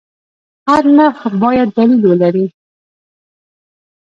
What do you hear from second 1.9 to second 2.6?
ولري.